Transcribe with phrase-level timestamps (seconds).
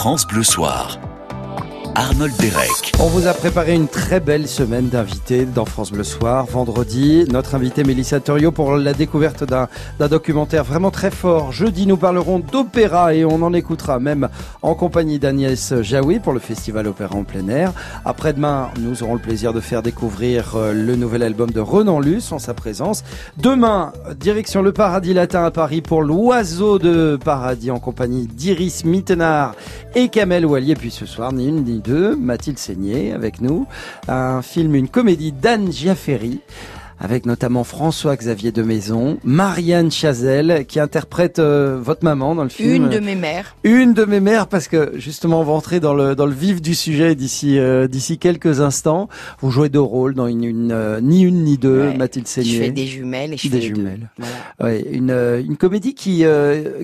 [0.00, 1.07] France Bleu Soir.
[1.98, 2.92] Arnold Derek.
[3.00, 6.46] On vous a préparé une très belle semaine d'invités dans France Bleu Soir.
[6.46, 9.68] Vendredi, notre invité Mélissa Torio pour la découverte d'un
[10.08, 11.50] documentaire vraiment très fort.
[11.50, 14.28] Jeudi, nous parlerons d'opéra et on en écoutera même
[14.62, 17.72] en compagnie d'Agnès Jaoui pour le Festival Opéra en plein air.
[18.04, 22.30] Après-demain, nous aurons le plaisir de faire découvrir euh, le nouvel album de Renan Luce
[22.30, 23.02] en sa présence.
[23.38, 29.56] Demain, direction le Paradis Latin à Paris pour l'Oiseau de Paradis en compagnie d'Iris Mittenard
[29.96, 30.76] et Kamel Oualier.
[30.76, 33.66] Puis ce soir, ni une Mathilde Seigné avec nous,
[34.08, 36.40] un film, une comédie d'Anne Giaferi
[37.00, 42.84] avec notamment François-Xavier de Maison, Marianne Chazelle qui interprète euh, votre maman dans le film.
[42.84, 43.56] Une de mes mères.
[43.62, 46.60] Une de mes mères parce que justement on va entrer dans le dans le vif
[46.60, 49.08] du sujet d'ici euh, d'ici quelques instants.
[49.40, 52.50] Vous jouez deux rôles dans une, une euh, ni une ni deux Mathilde Seigné.
[52.50, 54.10] Je fais des jumelles et je des jumelles.
[54.60, 56.24] Ouais, une une comédie qui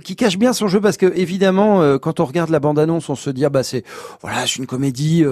[0.05, 3.17] qui cache bien son jeu parce que évidemment quand on regarde la bande annonce on
[3.17, 3.85] se dit ah bah c'est
[4.23, 5.25] voilà c'est une comédie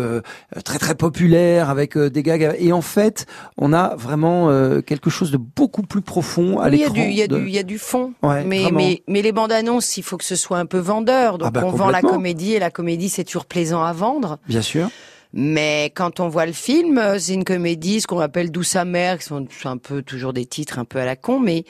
[0.65, 3.27] très très populaire avec des gags et en fait
[3.57, 6.95] on a vraiment quelque chose de beaucoup plus profond à l'écran.
[6.95, 8.13] Il y, a du, il y a du fond.
[8.23, 11.39] mais, mais, mais les bandes annonces, il faut que ce soit un peu vendeur.
[11.39, 14.39] Donc ah bah, on vend la comédie et la comédie, c'est toujours plaisant à vendre.
[14.49, 14.91] Bien sûr.
[15.33, 19.25] Mais quand on voit le film, c'est une comédie, ce qu'on appelle douce amère, qui
[19.25, 21.65] sont un peu toujours des titres un peu à la con, mais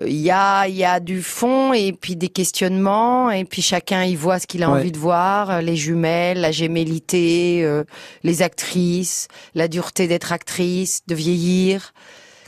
[0.00, 3.62] euh, il y a il y a du fond et puis des questionnements et puis
[3.62, 7.84] chacun y voit ce qu'il a envie de voir euh, les jumelles la gémellité euh,
[8.22, 11.92] les actrices la dureté d'être actrice de vieillir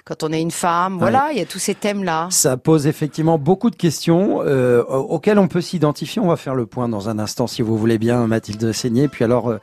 [0.05, 0.99] quand on est une femme.
[0.99, 2.29] Voilà, il y a tous ces thèmes-là.
[2.31, 6.21] Ça pose effectivement beaucoup de questions euh, auxquelles on peut s'identifier.
[6.21, 9.09] On va faire le point dans un instant, si vous voulez bien, Mathilde Seigné.
[9.09, 9.59] Puis alors, euh,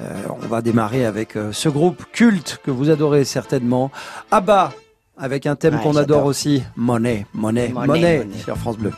[0.00, 0.10] euh,
[0.42, 3.90] on va démarrer avec ce groupe culte que vous adorez certainement.
[4.30, 4.72] Abba,
[5.18, 8.92] avec un thème qu'on adore aussi, Monnaie, Monnaie, Monnaie, sur France Bleu.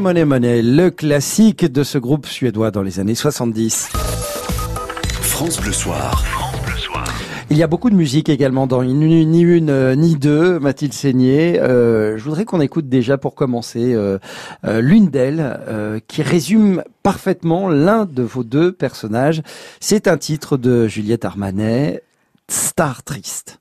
[0.00, 3.90] Money, Money, le classique de ce groupe suédois dans les années 70.
[5.20, 6.24] France Bleu Soir.
[7.50, 11.60] Il y a beaucoup de musique également dans Ni, ni une ni deux, Mathilde Seigné.
[11.60, 14.18] Euh, je voudrais qu'on écoute déjà pour commencer euh,
[14.64, 19.42] euh, l'une d'elles euh, qui résume parfaitement l'un de vos deux personnages.
[19.78, 22.02] C'est un titre de Juliette Armanet,
[22.48, 23.60] Star Triste.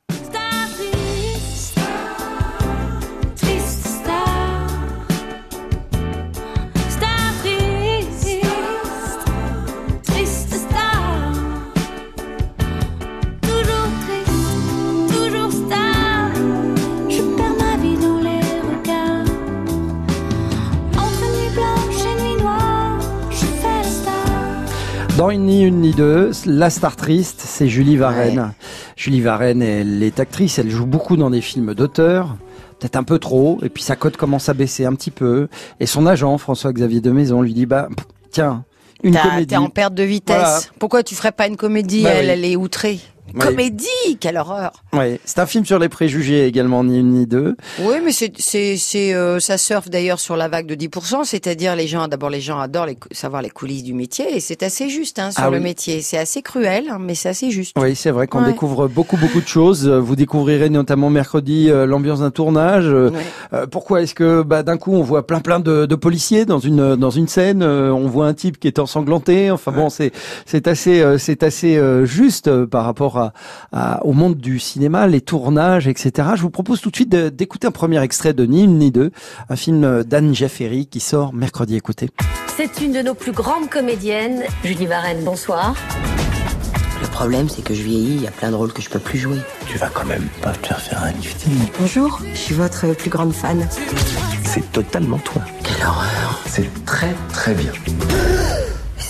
[25.18, 28.54] Dans une, Ni une ni deux, la star triste, c'est Julie Varenne.
[28.96, 32.36] Julie Varenne, elle est actrice, elle joue beaucoup dans des films d'auteur.
[32.80, 35.48] Peut-être un peu trop, et puis sa cote commence à baisser un petit peu.
[35.80, 37.90] Et son agent, François-Xavier de Maison, lui dit, bah,
[38.32, 38.66] tiens,
[39.04, 39.48] une comédie.
[39.48, 40.36] T'es en perte de vitesse.
[40.36, 40.60] Voilà.
[40.80, 42.32] Pourquoi tu ferais pas une comédie Bah elle, oui.
[42.32, 43.00] elle est outrée.
[43.34, 43.40] Oui.
[43.40, 44.74] Comédie, quelle horreur.
[44.92, 47.56] Ouais, c'est un film sur les préjugés également, ni une ni deux.
[47.80, 51.76] Oui, mais c'est c'est c'est euh, ça surfe d'ailleurs sur la vague de 10%, c'est-à-dire
[51.76, 54.90] les gens d'abord les gens adorent les, savoir les coulisses du métier et c'est assez
[54.90, 55.64] juste hein, sur Ah le oui.
[55.64, 56.02] métier.
[56.02, 57.76] C'est assez cruel, hein, mais c'est assez juste.
[57.80, 58.52] Oui, c'est vrai qu'on Ouais.
[58.52, 59.88] découvre beaucoup beaucoup de choses.
[59.88, 62.86] Euh, Vous découvrirez notamment mercredi euh, l'ambiance d'un tournage.
[62.88, 63.10] Euh,
[63.52, 63.66] Ouais.
[63.72, 66.96] pourquoi est-ce que bah, d'un coup on voit plein plein de, de policiers dans une
[66.98, 69.50] dans une scène On voit un type qui est ensanglanté.
[69.50, 70.12] Enfin bon, c'est
[70.46, 73.34] c'est assez c'est assez juste par rapport à,
[73.72, 76.30] à- au monde du cinéma, les tournages, etc.
[76.36, 79.12] Je vous propose tout de suite d'écouter un premier extrait de Ni une ni deux,
[79.50, 81.76] un film d'Anne Jaffery qui sort mercredi.
[81.76, 82.10] Écoutez.
[82.56, 84.44] C'est une de nos plus grandes comédiennes.
[84.64, 85.74] Julie Varenne, bonsoir.
[87.02, 89.00] Le problème, c'est que je vieillis, il y a plein de rôles que je peux
[89.00, 89.40] plus jouer.
[89.68, 91.52] Tu vas quand même pas te faire faire un lifting.
[91.80, 93.68] Bonjour, je suis votre plus grande fan.
[94.46, 95.42] C'est totalement toi.
[95.64, 96.40] Quelle horreur.
[96.48, 97.72] C'est très très bien.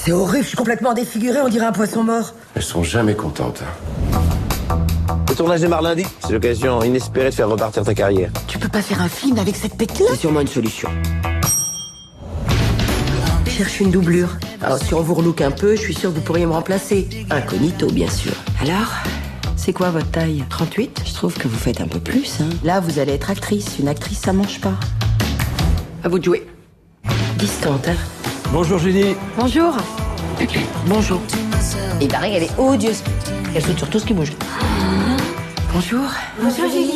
[0.06, 2.34] C'est horrible, je suis complètement défigurée, on dirait un poisson mort.
[2.56, 3.64] Elles sont jamais contentes.
[5.30, 6.04] Le tournage démarre lundi.
[6.26, 8.30] C'est l'occasion inespérée de faire repartir ta carrière.
[8.50, 10.90] Tu peux pas faire un film avec cette tête-là C'est sûrement une solution.
[13.46, 14.36] Je cherche une doublure.
[14.62, 17.08] Alors si on vous relook un peu, je suis sûre que vous pourriez me remplacer.
[17.30, 18.34] Incognito, bien sûr.
[18.62, 18.92] Alors
[19.56, 20.44] c'est quoi votre taille?
[20.50, 22.50] 38 Je trouve que vous faites un peu plus, hein.
[22.66, 23.80] Là, vous allez être actrice.
[23.80, 24.74] Une actrice, ça mange pas.
[26.04, 26.46] À vous de jouer.
[27.38, 28.23] Distante, hein.
[28.52, 29.16] Bonjour Julie.
[29.38, 29.76] Bonjour.
[30.88, 31.22] Bonjour.
[32.02, 33.04] Il paraît qu'elle est odieuse.
[33.56, 34.34] Elle saute sur tout ce qui bouge.
[35.74, 36.06] Bonjour.
[36.42, 36.94] Bonjour Julie.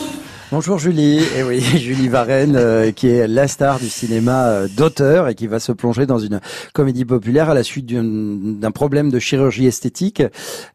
[0.50, 5.28] Bonjour Julie, et oui Julie Varenne euh, qui est la star du cinéma euh, d'auteur
[5.28, 6.40] et qui va se plonger dans une
[6.74, 10.24] comédie populaire à la suite d'un problème de chirurgie esthétique.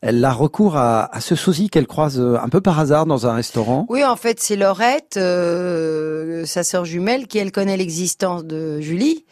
[0.03, 3.27] Elle a recours à, à ce sosie qu'elle croise euh, un peu par hasard dans
[3.27, 3.87] un restaurant.
[3.89, 9.25] Oui, en fait, c'est Laurette, euh, sa sœur jumelle, qui elle connaît l'existence de Julie.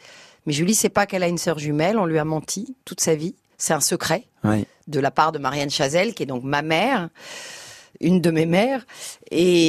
[0.46, 1.98] Mais Julie sait pas qu'elle a une sœur jumelle.
[1.98, 3.34] On lui a menti toute sa vie.
[3.58, 4.64] C'est un secret Oui.
[4.88, 7.10] de la part de Marianne Chazelle, qui est donc ma mère,
[8.00, 8.86] une de mes mères.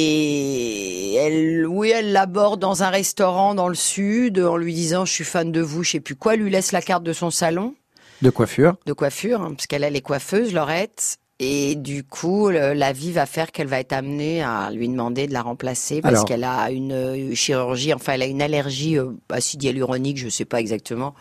[0.06, 5.12] Et elle, oui, elle l'aborde dans un restaurant dans le sud en lui disant je
[5.12, 6.34] suis fan de vous, je sais plus quoi.
[6.34, 7.74] Elle lui laisse la carte de son salon
[8.22, 8.76] De coiffure.
[8.86, 11.18] de coiffure, hein, parce qu'elle elle est coiffeuse, Laurette.
[11.38, 15.26] Et du coup, le- la vie va faire qu'elle va être amenée à lui demander
[15.26, 16.24] de la remplacer parce Alors.
[16.26, 20.44] qu'elle a une euh, chirurgie, enfin elle a une allergie euh, acide hyaluronique, je sais
[20.44, 21.14] pas exactement,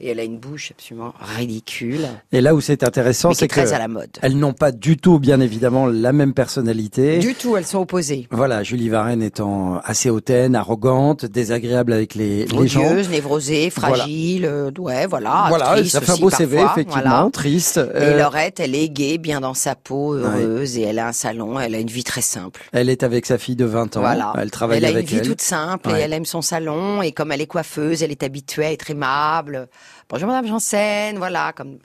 [0.00, 3.78] et elle a une bouche absolument ridicule, Et là où c'est intéressant, c'est que à
[3.78, 4.10] la mode.
[4.22, 7.18] elles n'ont pas du tout, bien évidemment, la même personnalité.
[7.18, 8.28] Du tout, elles sont opposées.
[8.30, 12.80] Voilà, Julie Varenne étant assez hautaine, arrogante, désagréable avec les, les gens.
[12.86, 15.46] Odieuse, névrosée, fragile, euh, ouais, voilà.
[15.48, 17.30] Voilà, actrice ça fait un beau CV, parfois, effectivement, voilà.
[17.32, 17.76] triste.
[17.78, 21.12] Et Euh, Laurette, elle est gaie, bien dans sa peau, heureuse, et elle a un
[21.12, 22.62] salon, elle a une vie très simple.
[22.72, 24.00] elle est avec sa fille de 20 ans.
[24.00, 24.32] Voilà.
[24.38, 25.26] Elle travaille elle a avec une vie elle.
[25.28, 26.00] toute simple Ouais.
[26.00, 28.90] et elle aime son salon et comme elle est coiffeuse, elle est habituée à être
[28.90, 29.68] aimable.
[30.08, 31.78] Bonjour Madame Janssen, voilà comme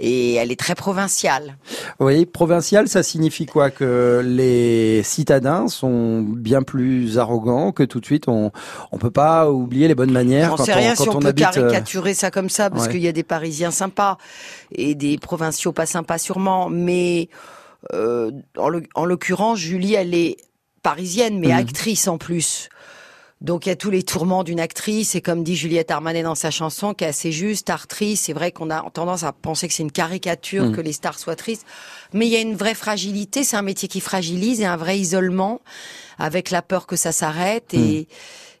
[0.00, 1.56] et elle est très provinciale.
[1.98, 3.70] Oui, provincial, ça signifie quoi?
[3.72, 8.52] Que les citadins sont bien plus arrogants, que tout de suite on
[8.92, 11.16] on peut pas oublier les bonnes manières J'en quand sais on, rien quand si on,
[11.16, 11.44] on peut habite.
[11.48, 12.92] euh, caricaturer ça comme ça parce ouais.
[12.92, 14.18] qu'il y a des Parisiens sympas
[14.70, 17.28] et des provinciaux pas sympas sûrement, mais
[17.92, 20.36] euh, en l'oc- en l'occurrence Julie, elle est
[20.84, 21.58] parisienne mais Mhm.
[21.58, 22.68] actrice en plus.
[23.40, 25.14] Donc il y a tous les tourments d'une actrice.
[25.14, 28.50] Et comme dit Juliette Armanet dans sa chanson qui est assez juste, actrice, c'est vrai
[28.50, 30.72] qu'on a tendance à penser que c'est une caricature Mm.
[30.74, 31.64] que les stars soient tristes,
[32.12, 34.98] mais il y a une vraie fragilité, c'est un métier qui fragilise et un vrai
[34.98, 35.60] isolement
[36.18, 37.74] avec la peur que ça s'arrête.
[37.74, 38.08] Et,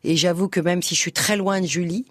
[0.04, 2.06] et j'avoue que même si je suis très loin de Julie,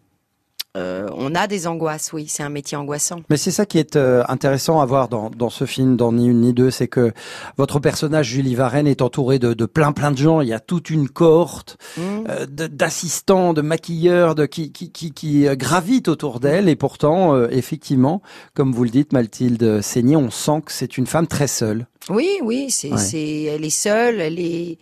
[0.78, 3.22] euh, on a des angoisses, oui, c'est un métier angoissant.
[3.30, 6.28] Mais c'est ça qui est euh, intéressant à voir dans, dans ce film, dans Ni
[6.28, 7.12] une ni deux, c'est que
[7.58, 10.42] votre personnage Julie Varenne est entourée de, de plein plein de gens.
[10.42, 12.02] Il y a toute une cohorte Mmh.
[12.30, 16.70] euh, d'assistants, de maquilleurs, de qui qui qui, qui gravitent autour d'elle.
[16.70, 18.22] Et pourtant, effectivement,
[18.54, 21.88] comme vous le dites, Mathilde Seigné, on sent que c'est une femme très seule.
[22.10, 22.98] Oui, oui, c'est, Ouais.
[22.98, 24.78] c'est, elle est seule, elle est,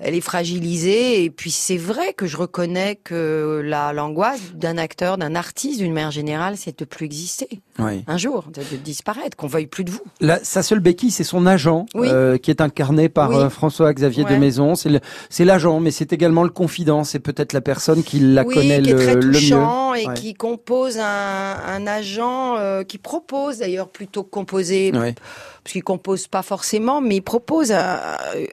[0.00, 5.18] elle est fragilisée, et puis c'est vrai que je reconnais que la, l'angoisse d'un acteur,
[5.18, 8.04] d'un artiste, d'une manière générale, c'est de plus exister Oui.
[8.06, 10.00] un jour, de, de disparaître, qu'on veuille plus de vous.
[10.20, 12.08] La, sa seule béquille, c'est son agent, Oui.
[12.10, 13.36] euh, qui est incarné par Oui.
[13.36, 14.34] euh, François-Xavier Ouais.
[14.34, 14.74] de Maison.
[14.74, 17.04] C'est l'agent, mais c'est également le confident.
[17.04, 20.00] C'est peut-être la personne qui la oui, connaît qui est le, très le mieux.
[20.02, 20.14] et Ouais.
[20.14, 25.14] qui compose un, un agent euh, qui propose d'ailleurs plutôt que composer, Ouais.
[25.68, 28.00] Parce qu'il compose pas forcément, mais il propose un,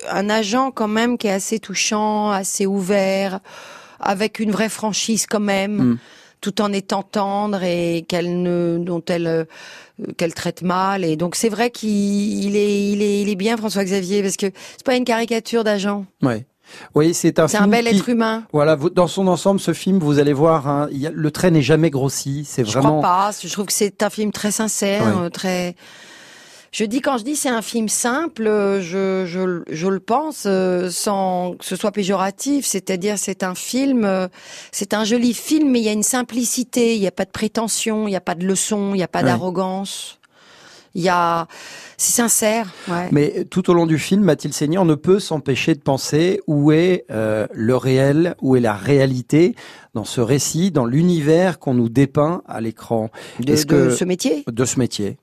[0.10, 3.40] un agent quand même qui est assez touchant, assez ouvert,
[4.02, 5.98] avec une vraie franchise quand même, Mm.
[6.42, 9.46] tout en étant tendre et qu'elle ne, dont elle euh,
[10.18, 11.06] qu'elle traite mal.
[11.06, 14.36] Et donc c'est vrai qu'il il est, il est, il est bien François Xavier parce
[14.36, 16.46] que c'est pas une caricature d'agent, Ouais.
[16.96, 18.44] Oui, c'est un un bel qui- être humain.
[18.52, 21.32] Voilà, vous- dans son ensemble, ce film, vous allez voir, hein, il y a- le
[21.32, 22.44] trait n'est jamais grossi.
[22.44, 22.98] C'est Je vraiment.
[22.98, 23.32] crois pas.
[23.40, 25.26] Je trouve que c'est un film très sincère, Ouais.
[25.26, 25.76] euh, très.
[26.78, 30.44] Je dis quand je dis c'est un film simple, euh, je, je, je le pense
[30.46, 32.66] euh, sans que ce soit péjoratif.
[32.66, 34.28] C'est-à-dire c'est un film, euh,
[34.74, 37.32] c'est un joli film, mais il y a une simplicité, il n'y a pas de
[37.32, 39.26] prétention, il n'y a pas de leçon, il n'y a pas Ouais.
[39.26, 40.20] d'arrogance.
[40.96, 41.48] Il y a,
[41.96, 42.68] c'est sincère.
[42.90, 43.08] Ouais.
[43.14, 46.74] Mais tout au long du film, Mathilde Seigné, on ne peut s'empêcher de penser où
[46.74, 49.56] est euh, le réel, où est la réalité
[49.94, 54.44] dans ce récit, dans l'univers qu'on nous dépeint à l'écran de que- ce métier?
[54.52, 55.18] de ce métier.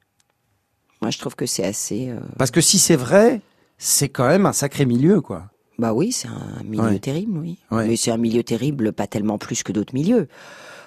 [1.02, 2.09] Moi, je trouve que c'est assez.
[2.09, 3.40] euh, Parce que si c'est vrai,
[3.76, 5.44] c'est quand même un sacré milieu, quoi.
[5.78, 6.99] Bah oui, c'est un milieu Ouais.
[6.99, 7.59] terrible, oui.
[7.71, 7.88] Ouais.
[7.88, 10.28] Mais c'est un milieu terrible, pas tellement plus que d'autres milieux.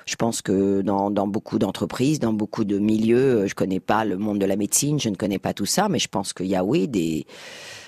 [0.05, 4.05] Je pense que dans, dans beaucoup d'entreprises, dans beaucoup de milieux, euh, je connais pas
[4.05, 6.45] le monde de la médecine, je ne connais pas tout ça, mais je pense qu'il
[6.45, 7.25] y a oui des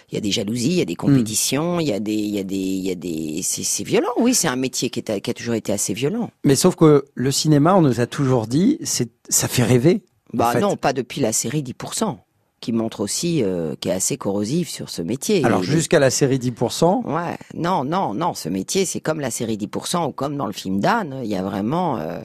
[0.09, 2.29] il y a des jalousies, il y a des compétitions, il y a des il
[2.33, 4.09] y a des il y a des c'est c'est violent.
[4.17, 6.31] Oui, c'est un métier qui, est, qui a toujours été assez violent.
[6.43, 10.01] Mais sauf que le cinéma, on nous a toujours dit, c'est, ça fait rêver.
[10.33, 12.17] Bah non, pas depuis la série 10%,
[12.59, 15.43] qui montre aussi euh, qui est assez corrosive sur ce métier.
[15.45, 19.57] Alors jusqu'à la série 10%, Ouais, non, non, non, ce métier, c'est comme la série
[19.57, 21.97] 10% ou comme dans le film d'Anne, il y a vraiment...
[21.97, 22.19] euh,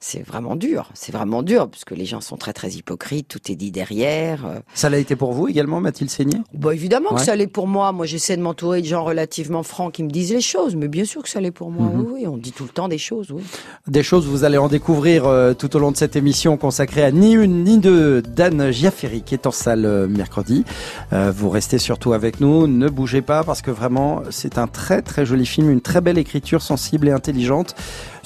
[0.00, 3.40] c'est vraiment dur, c'est vraiment dur, parce que les gens sont très très hypocrites, tout
[3.50, 4.46] est dit derrière.
[4.46, 4.60] euh.
[4.72, 7.16] ça l'a été pour vous également, Mathilde Seigné Bon, évidemment Ouais.
[7.16, 10.10] que ça l'est pour moi, moi j'essaie de m'entourer de gens relativement francs qui me
[10.10, 12.00] disent les choses, mais bien sûr que ça l'est pour moi, Mhm.
[12.00, 13.42] oui, oui, on dit tout le temps des choses, oui.
[13.88, 17.10] Des choses, vous allez en découvrir euh, tout au long de cette émission consacrée à
[17.10, 20.64] ni une ni deux d'Anne Giaferi qui est en salle euh, mercredi.
[21.12, 25.02] Euh, vous restez surtout avec nous, ne bougez pas parce que vraiment c'est un très
[25.02, 27.74] très joli film, une très belle écriture sensible et intelligente.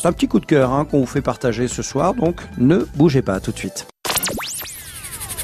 [0.02, 2.78] C'est un petit coup de cœur hein, qu'on vous fait partager ce soir, donc ne
[2.96, 3.86] bougez pas tout de suite.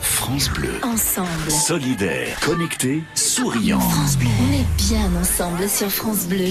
[0.00, 0.70] France Bleu.
[0.82, 1.48] Ensemble.
[1.48, 3.78] Solidaire, connecté, souriant.
[3.78, 4.26] France Bleu.
[4.50, 6.48] On est bien ensemble sur France Bleu.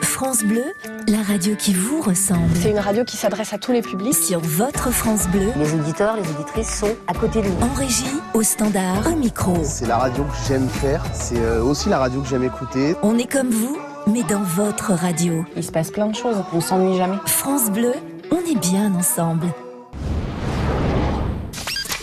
[0.00, 0.64] France Bleu,
[1.08, 2.48] la radio qui vous ressemble.
[2.62, 4.14] C'est une radio qui s'adresse à tous les publics.
[4.14, 7.60] Sur votre France Bleu, Les auditeurs, les auditrices sont à côté de nous.
[7.60, 9.58] en régie, au standard, au micro.
[9.62, 12.94] C'est la radio que j'aime faire, c'est euh, aussi la radio que j'aime écouter.
[13.02, 13.76] On est comme vous,
[14.06, 15.44] mais dans votre radio.
[15.56, 17.16] Il se passe plein de choses, on s'ennuie jamais.
[17.26, 17.92] France Bleu,
[18.30, 19.46] on est bien ensemble.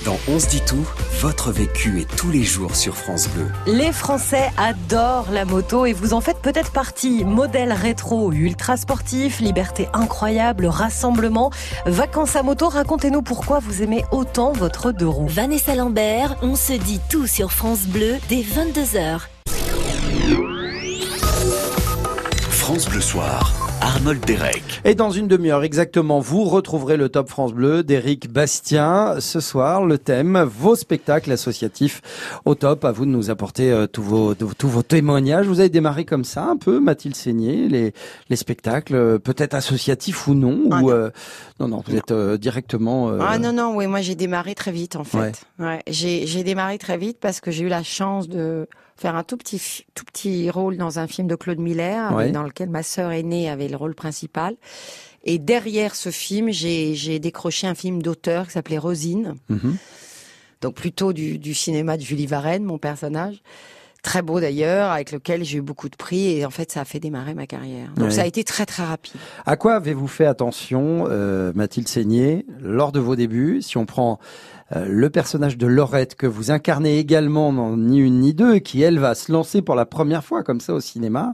[0.06, 0.86] Dans On se dit tout,
[1.22, 3.48] votre vécu est tous les jours sur France Bleu.
[3.68, 7.24] Les Français adorent la moto et vous en faites peut-être partie.
[7.24, 11.52] Modèle rétro, ultra sportif, liberté incroyable, rassemblement,
[11.86, 12.68] vacances à moto.
[12.68, 15.28] Racontez-nous pourquoi vous aimez autant votre deux roues.
[15.30, 19.22] Vanessa Lambert, on se dit tout sur France Bleu dès 22h.
[22.64, 23.52] France Bleu Soir.
[23.82, 24.64] Arnold Derek.
[24.86, 29.16] Et dans une demi-heure exactement, vous retrouverez le Top France Bleu d'Éric Bastien.
[29.20, 32.02] Ce soir, le thème, vos spectacles associatifs
[32.46, 32.86] au top.
[32.86, 35.46] À vous de nous apporter euh, tous, vos, de- tous vos témoignages.
[35.48, 37.94] Vous avez démarré comme ça un peu, Mathilde Seigné, les,
[38.30, 40.90] les spectacles, euh, peut-être associatifs ou non Ah ou, non.
[40.92, 41.10] euh,
[41.60, 43.10] non, non, vous êtes euh, directement...
[43.10, 45.42] euh, Ah non, non, oui, moi j'ai démarré très vite en fait.
[45.60, 45.82] Ouais.
[45.90, 49.38] j'ai, j'ai démarré très vite parce que j'ai eu la chance de faire un tout
[49.38, 52.32] petit, tout petit rôle dans un film de Claude Miller, Ouais.
[52.32, 54.56] dans lequel ma sœur aînée avait le rôle principal.
[55.24, 59.78] Et derrière ce film, j'ai, j'ai décroché un film d'auteur qui s'appelait Rosine, mhm.
[60.62, 63.42] donc plutôt du, du cinéma de Julie Varenne, mon personnage.
[64.04, 66.86] Très beau d'ailleurs, avec lequel j'ai eu beaucoup de prix et en fait ça a
[66.86, 67.88] fait démarrer ma carrière.
[67.96, 68.12] Donc Ouais.
[68.12, 69.14] ça a été très très rapide.
[69.46, 74.20] À quoi avez-vous fait attention, euh, Mathilde Seigné, lors de vos débuts Si on prend
[74.76, 78.82] euh, le personnage de Laurette que vous incarnez également dans Ni une ni deux, qui
[78.82, 81.34] elle va se lancer pour la première fois comme ça au cinéma.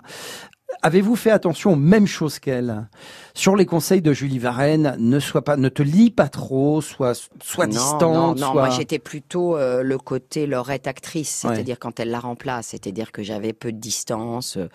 [0.81, 2.87] Avez-vous fait attention aux mêmes choses qu'elle?
[3.33, 7.13] Sur les conseils de Julie Varenne, ne sois pas, ne te lis pas trop, sois,
[7.43, 8.01] sois non, distante.
[8.01, 11.53] Non, non, moi j'étais plutôt euh, le côté Laurette actrice, Ouais.
[11.53, 14.55] c'est-à-dire quand elle la remplace, c'est-à-dire que j'avais peu de distance.
[14.57, 14.69] euh,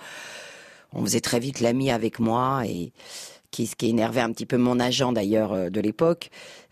[0.92, 2.92] on faisait très vite l'ami avec moi et
[3.54, 6.30] qui, ce qui énervait un petit peu mon agent d'ailleurs euh, de l'époque,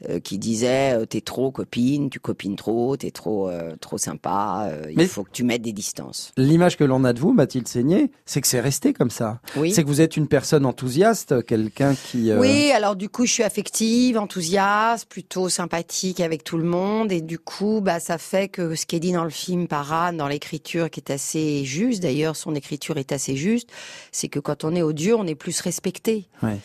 [0.09, 4.67] euh, qui disait euh, t'es trop copine, tu copines trop, t'es trop euh, trop sympa,
[4.69, 6.33] euh, il faut que tu mettes des distances.
[6.37, 9.41] L'image que l'on a de vous, Mathilde Seigné, c'est que c'est resté comme ça.
[9.57, 9.73] Oui.
[9.73, 12.33] C'est que vous êtes une personne enthousiaste, quelqu'un qui...
[12.33, 17.21] Oui, alors du coup, je suis affective, enthousiaste, plutôt sympathique avec tout le monde, et
[17.21, 20.17] du coup, bah, ça fait que ce qui est dit dans le film par Anne,
[20.17, 23.69] dans l'écriture, qui est assez juste, d'ailleurs, son écriture est assez juste,
[24.11, 26.27] c'est que quand on est odieux, on est plus respecté.
[26.43, 26.59] ouais.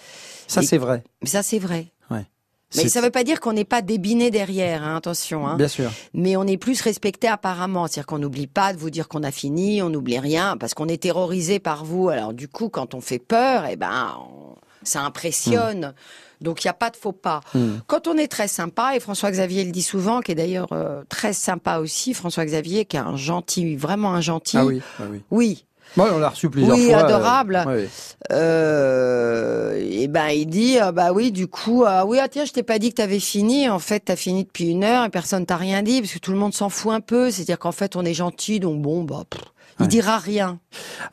[0.48, 1.04] Ça, c'est vrai.
[1.22, 1.88] Mais ça, c'est vrai.
[2.10, 2.26] Ouais.
[2.76, 5.48] Mais ça veut pas dire qu'on n'est pas débiné derrière, hein, attention.
[5.48, 5.56] Hein.
[5.56, 5.90] Bien sûr.
[6.14, 7.88] Mais on est plus respecté apparemment.
[7.88, 10.88] C'est-à-dire qu'on n'oublie pas de vous dire qu'on a fini, on n'oublie rien, parce qu'on
[10.90, 12.10] est terrorisé par vous.
[12.10, 15.94] Alors du coup, quand on fait peur, eh ben, on- ça impressionne.
[16.40, 17.40] Donc il n'y a pas de faux pas.
[17.54, 17.78] Hmm.
[17.88, 21.34] Quand on est très sympa, et François-Xavier le dit souvent, qui est d'ailleurs euh, très
[21.34, 24.58] sympa aussi, François-Xavier, qui est un gentil, vraiment un gentil.
[24.58, 25.22] Ah oui, ah oui.
[25.32, 25.66] Oui.
[25.96, 26.98] Moi, on l'a reçu plusieurs Oui, fois.
[26.98, 27.66] euh, adorable.
[28.32, 32.52] Euh, et ben il dit ah bah oui du coup ah oui ah tiens je
[32.52, 35.46] t'ai pas dit que t'avais fini en fait t'as fini depuis une heure et personne
[35.46, 37.60] t'a rien dit parce que tout le monde s'en fout un peu c'est à dire
[37.60, 39.42] qu'en fait on est gentil donc bon bah pff,
[39.80, 39.88] il Ouais.
[39.88, 40.60] dira rien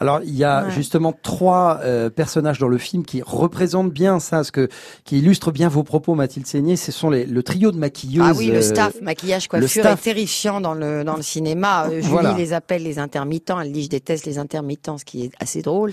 [0.00, 0.70] Alors, il y a Ouais.
[0.70, 4.68] justement trois euh, personnages dans le film qui représentent bien ça, ce que,
[5.04, 6.76] qui illustrent bien vos propos, Mathilde Seigné.
[6.76, 8.26] Ce sont les, le trio de maquilleuses.
[8.28, 10.00] ah oui le euh, staff maquillage coiffure staff.
[10.00, 12.32] est terrifiant dans le dans le cinéma Euh, Julie Voilà.
[12.34, 15.92] les appelle les intermittents elle dit je déteste les intermittents ce qui est assez drôle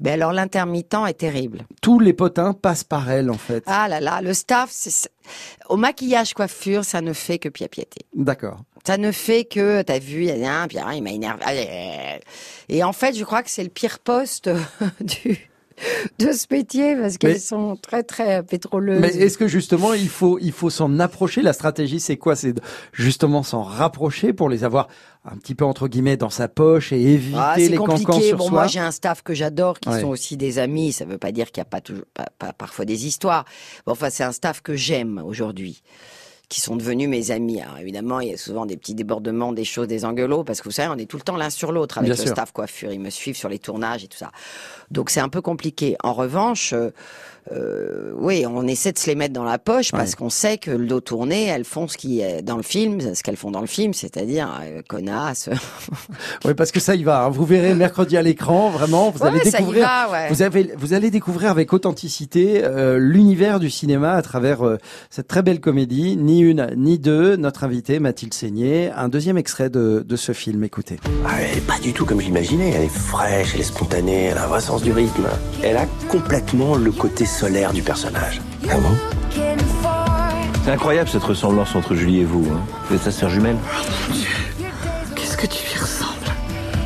[0.00, 3.62] ben alors l'intermittent est terrible Tous les potins passent par elle, en fait.
[3.66, 4.72] ah là là le staff
[5.68, 8.60] au maquillage coiffure ça ne fait que piapiéter D'accord.
[8.84, 11.44] Ça ne fait que, t'as vu, il y a un, puis ah, il m'a énervé.
[12.68, 14.50] Et en fait, je crois que c'est le pire poste
[15.00, 15.48] du,
[16.18, 19.00] de ce métier parce qu'elles Mais- sont très, très pétroleuses.
[19.00, 21.42] Mais est-ce que justement il faut il faut s'en approcher?
[21.42, 22.34] La stratégie c'est quoi?
[22.36, 22.54] C'est
[22.92, 24.88] justement s'en rapprocher pour les avoir
[25.24, 28.28] un petit peu entre guillemets dans sa poche et éviter Ah, les cancans compliqué.
[28.28, 28.52] sur Bon, soi.
[28.52, 30.00] moi, j'ai un staff que j'adore, qui Ouais.
[30.00, 30.92] sont aussi des amis.
[30.92, 33.44] Ça veut pas dire qu'il n'y a pas toujours, pas, pas- parfois des histoires.
[33.86, 35.82] Bon, enfin, c'est un staff que j'aime aujourd'hui,
[36.52, 37.62] qui sont devenus mes amis.
[37.62, 40.64] Alors, évidemment, il y a souvent des petits débordements, des choses, des engueulots, parce que
[40.64, 42.30] vous savez, on est tout le temps l'un sur l'autre avec Bien le sûr.
[42.30, 42.92] staff coiffure.
[42.92, 44.30] Ils me suivent sur les tournages et tout ça.
[44.92, 45.96] Donc, c'est un peu compliqué.
[46.02, 46.90] En revanche, euh,
[47.50, 50.16] euh, oui, on essaie de se les mettre dans la poche parce Ouais.
[50.16, 53.20] qu'on sait que le dos tourné, elles font ce qui est dans le film, ce
[53.24, 55.48] qu'elles font dans le film, c'est-à-dire euh, connasse.
[56.44, 57.24] Oui, parce que ça y va.
[57.24, 57.30] hein.
[57.30, 59.84] Vous verrez mercredi à l'écran, vraiment, vous Ouais, allez ça y découvrir.
[59.86, 60.28] va, ouais.
[60.28, 64.78] Vous avez, vous allez découvrir avec authenticité euh, l'univers du cinéma à travers euh,
[65.10, 66.16] cette très belle comédie.
[66.16, 67.36] Ni une, ni deux.
[67.36, 68.90] Notre invitée Mathilde Seigné.
[68.94, 70.62] Un deuxième extrait de, de ce film.
[70.64, 70.98] Écoutez.
[71.26, 72.70] Ah, elle est pas du tout comme je l'imaginais.
[72.76, 75.26] Elle est fraîche, elle est spontanée, elle a un vrai sens du rythme.
[75.62, 78.40] Elle a complètement le côté solaire du personnage.
[78.68, 78.94] Ah bon
[80.64, 82.46] C'est incroyable cette ressemblance entre Julie et vous.
[82.52, 82.60] Hein.
[82.88, 83.56] Vous êtes sa sœur jumelle
[85.14, 86.12] Qu'est-ce que tu lui ressembles?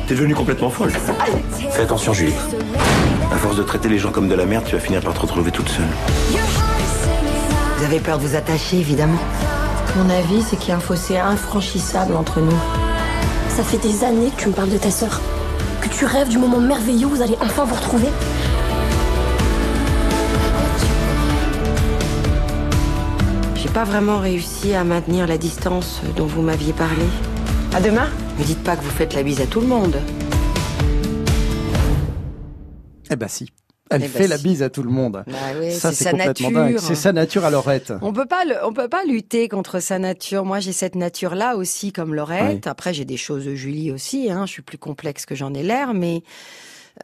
[0.07, 0.91] T'es devenue complètement folle.
[1.71, 2.33] Fais attention, Julie.
[3.31, 5.19] À force de traiter les gens comme de la merde, tu vas finir par te
[5.19, 5.85] retrouver toute seule.
[7.77, 9.19] Vous avez peur de vous attacher, évidemment.
[9.97, 12.57] Mon avis, c'est qu'il y a un fossé infranchissable entre nous.
[13.49, 15.19] Ça fait des années que tu me parles de ta sœur.
[15.87, 18.07] Que tu rêves du moment merveilleux où vous allez enfin vous retrouver.
[23.55, 27.05] J'ai pas vraiment réussi à maintenir la distance dont vous m'aviez parlé.
[27.73, 29.95] À demain Ne dites pas que vous faites la bise à tout le monde.
[33.09, 33.49] Eh ben si.
[33.89, 34.43] Elle Eh ben fait la si.
[34.43, 35.23] bise à tout le monde.
[35.25, 36.51] Bah oui, ça, c'est complètement nature.
[36.51, 36.77] dingue.
[36.79, 37.93] C'est sa nature à Laurette.
[38.01, 40.43] On peut pas, on peut pas lutter contre sa nature.
[40.45, 42.67] Moi, j'ai cette nature-là aussi, comme Laurette.
[42.67, 44.29] Après, j'ai des choses de Julie aussi.
[44.31, 44.45] Hein.
[44.45, 46.23] Je suis plus complexe que j'en ai l'air, mais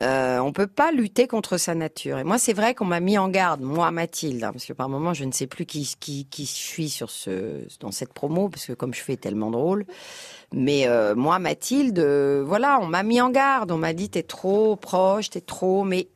[0.01, 2.17] euh, on peut pas lutter contre sa nature.
[2.17, 4.89] Et moi, c'est vrai qu'on m'a mis en garde, moi, Mathilde, hein, parce que par
[4.89, 8.49] moment, je ne sais plus qui, qui, qui je suis sur ce, dans cette promo,
[8.49, 9.85] parce que comme je fais tellement drôle.
[10.51, 13.71] Mais euh, moi, Mathilde, euh, voilà, on m'a mis en garde.
[13.71, 16.07] On m'a dit, t'es trop proche, t'es trop, mais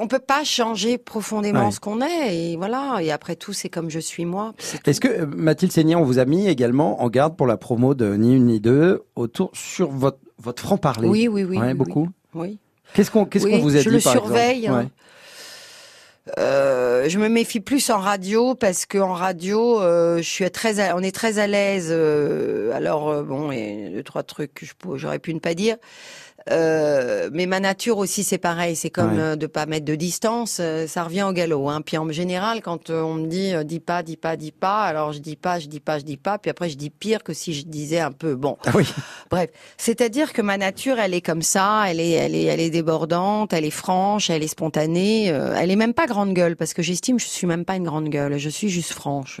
[0.00, 1.70] on peut pas changer profondément Ouais.
[1.72, 4.54] ce qu'on est et voilà et après tout c'est comme je suis moi.
[4.86, 7.94] Est-ce que euh, Mathilde Seigné, on vous a mis également en garde pour la promo
[7.94, 11.68] de Ni une ni deux autour sur votre votre franc parler oui oui oui, Ouais,
[11.68, 12.08] oui, beaucoup.
[12.34, 12.58] oui
[12.94, 14.88] Qu'est-ce qu'on qu'est-ce Oui, qu'on vous a je dit le par surveille, hein.
[16.38, 20.80] Euh, je me méfie plus en radio parce que en radio, euh, je suis très,
[20.80, 21.88] à- on est très à l'aise.
[21.90, 25.76] euh, alors bon, et deux trois trucs que je j'aurais pu ne pas dire.
[26.50, 28.76] Euh, mais ma nature aussi, c'est pareil.
[28.76, 29.20] C'est comme Ouais.
[29.20, 30.58] euh, de pas mettre de distance.
[30.60, 31.68] euh, ça revient au galop.
[31.70, 31.80] Hein.
[31.80, 35.20] Puis en général, quand on me dit dis pas, dis pas, dis pas, alors je
[35.20, 36.38] dis pas, je dis pas, je dis pas.
[36.38, 38.34] Puis après, je dis pire que si je disais un peu.
[38.34, 38.58] Bon.
[38.66, 38.84] Ah oui.
[39.30, 41.84] Bref, c'est-à-dire que ma nature, elle est comme ça.
[41.88, 43.52] Elle est, elle est, elle est débordante.
[43.52, 44.28] Elle est franche.
[44.30, 45.26] Elle est spontanée.
[45.26, 47.84] elle est même pas grande gueule parce que j'estime que je suis même pas une
[47.84, 48.36] grande gueule.
[48.38, 49.40] Je suis juste franche.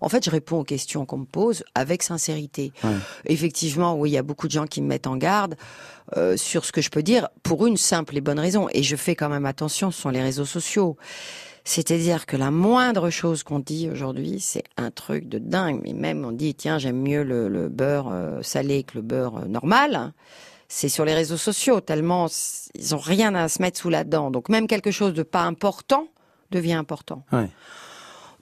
[0.00, 2.72] En fait, je réponds aux questions qu'on me pose avec sincérité.
[2.82, 2.90] Ouais.
[3.26, 5.54] Effectivement, oui, il y a beaucoup de gens qui me mettent en garde
[6.16, 8.68] euh, sur ce que je peux dire pour une simple et bonne raison.
[8.72, 10.96] Et je fais quand même attention, sont les réseaux sociaux.
[11.64, 15.80] C'est-à-dire que la moindre chose qu'on dit aujourd'hui, c'est un truc de dingue.
[15.84, 19.44] Mais même on dit, tiens, j'aime mieux le, beurre euh, salé que le beurre euh,
[19.46, 20.12] normal.
[20.68, 22.28] C'est sur les réseaux sociaux, tellement
[22.76, 24.30] ils ont rien à se mettre sous la dent.
[24.30, 26.06] Donc même quelque chose de pas important
[26.52, 27.24] devient important.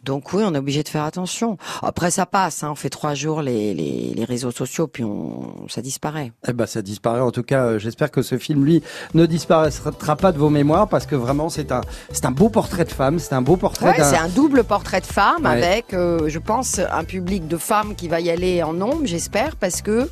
[0.08, 1.58] Donc oui, on est obligé de faire attention.
[1.82, 2.64] Après, ça passe.
[2.64, 6.32] Hein, on fait trois jours les, les, les réseaux sociaux, puis on, ça disparaît.
[6.48, 7.20] Eh ben, ça disparaît.
[7.20, 10.88] En tout cas, euh, j'espère que ce film, lui, ne disparaîtra pas de vos mémoires
[10.88, 13.18] parce que vraiment, c'est un, c'est un beau portrait de femme.
[13.18, 15.50] C'est un beau portrait Ouais, c'est un double portrait de femme Ouais.
[15.50, 19.56] avec, euh, je pense, un public de femmes qui va y aller en nombre, j'espère,
[19.56, 20.08] parce que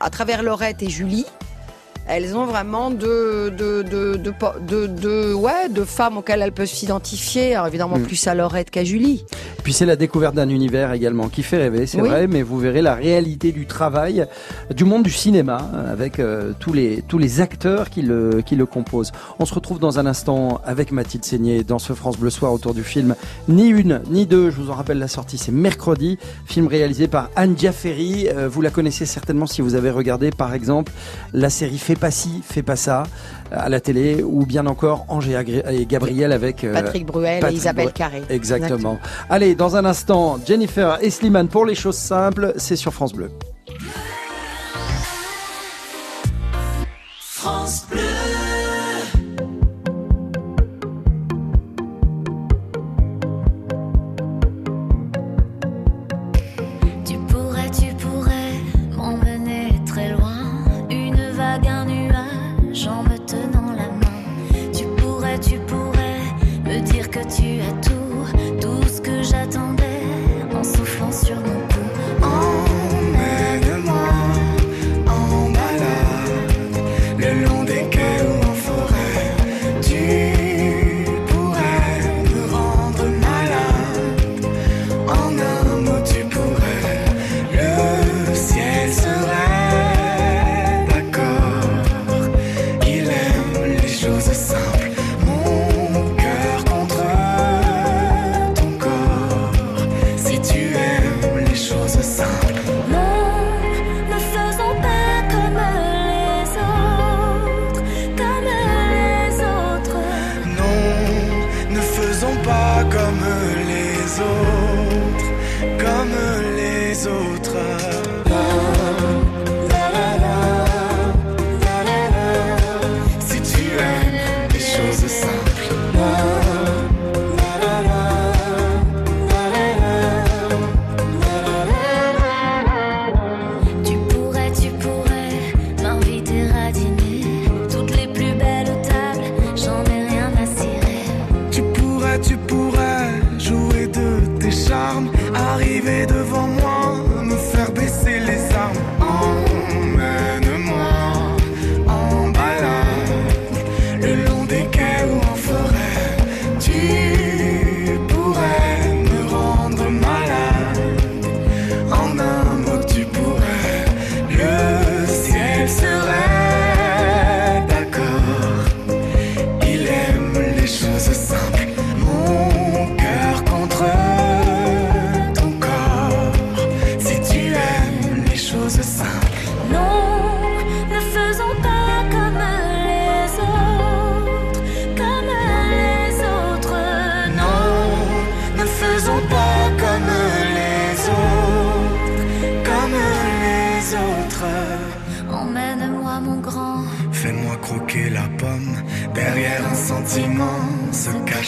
[0.00, 1.24] à travers Laurette et Julie,
[2.10, 7.56] elles ont vraiment de de de de, ouais de femmes auxquelles elles peuvent s'identifier.
[7.66, 8.02] Évidemment Mm.
[8.02, 9.24] plus à Laurette qu'à Julie.
[9.62, 12.08] Puis c'est la découverte d'un univers également qui fait rêver, c'est Oui.
[12.08, 14.26] vrai, mais vous verrez la réalité du travail,
[14.74, 18.56] du monde du cinéma, euh, avec euh, tous les tous les acteurs qui le qui
[18.56, 19.12] le composent.
[19.38, 22.74] On se retrouve dans un instant avec Mathilde Seigné dans ce France Bleu Soir autour
[22.74, 23.14] du film
[23.48, 24.50] Ni une ni deux.
[24.50, 26.18] Je vous en rappelle la sortie, c'est mercredi.
[26.46, 28.28] Film réalisé par Anne Diaferi.
[28.28, 30.90] Euh, vous la connaissez certainement si vous avez regardé par exemple
[31.34, 33.04] la série Fais pas ci, fais pas ça
[33.52, 37.92] à la télé, ou bien encore Angers et Gabriel avec euh, Patrick Bruel et Isabelle.
[37.92, 38.22] Carré.
[38.28, 38.98] Exactement.
[39.28, 43.30] Allez, dans un instant, Jennifer et Slimane pour les choses simples, c'est sur France Bleu.
[47.18, 48.09] France Bleu.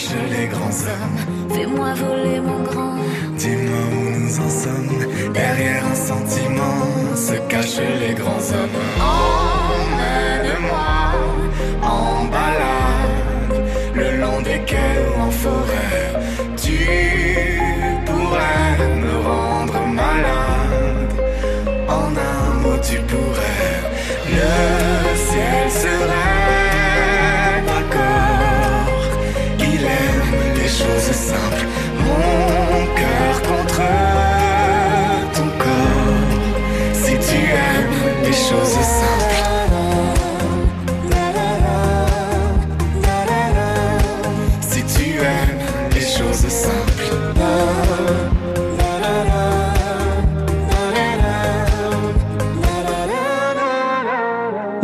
[0.03, 1.55] Cachent les grands hommes.
[1.55, 2.95] Fais-moi voler mon grand.
[3.37, 5.33] Dis-moi où nous en sommes.
[5.33, 8.79] Derrière un sentiment se cachent les grands hommes.
[8.99, 9.92] Emmène-moi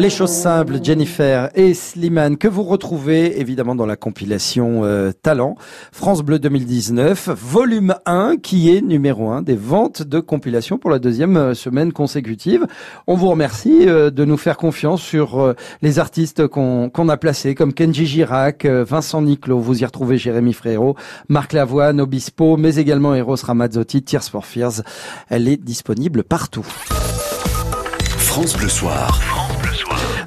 [0.09, 5.55] Les choses simples, Jennifer et Slimane, que vous retrouvez évidemment dans la compilation euh, Talent,
[5.91, 10.97] France Bleu 2019, volume 1, qui est numéro 1 des ventes de compilation pour la
[10.97, 12.65] deuxième euh, semaine consécutive.
[13.05, 17.53] On vous remercie euh, de nous faire confiance sur euh, les artistes qu'on a placés,
[17.53, 20.95] comme Kenji Girac, euh, Vincent Niclot, vous y retrouvez Jérémy Frérot,
[21.27, 24.81] Marc Lavoine, Obispo, mais également Eros Ramazzotti, Tears for Fears.
[25.29, 26.65] Elle est disponible partout.
[28.17, 29.38] France Bleu Soir.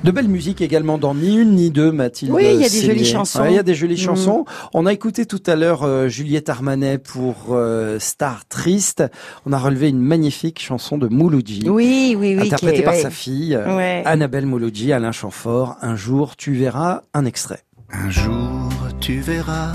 [0.05, 2.33] De belles musiques également dans Ni une ni deux, Mathilde.
[2.33, 3.43] Oui, il y a des jolies chansons.
[3.43, 3.99] Ouais, il y a des jolies Mm.
[3.99, 4.45] chansons.
[4.75, 9.05] On a écouté tout à l'heure euh, Juliette Armanet pour euh, Star Triste.
[9.47, 11.69] On a relevé une magnifique chanson de Mouloudji.
[11.69, 12.47] Oui, oui, oui.
[12.47, 13.01] Interprétée est- par ouais.
[13.01, 14.03] sa fille, euh, Ouais.
[14.05, 15.77] Annabelle Mouloudji, Alain Chamfort.
[15.83, 17.61] Un jour, tu verras un extrait.
[17.93, 18.69] Un jour
[19.01, 19.73] tu verras,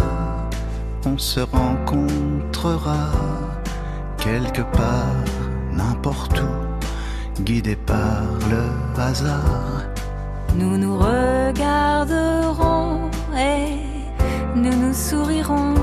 [1.05, 3.11] on se rencontrera
[4.17, 5.23] quelque part,
[5.71, 9.83] n'importe où, guidé par le hasard.
[10.57, 12.99] Nous nous regarderons
[13.35, 13.75] et
[14.55, 15.73] nous nous sourirons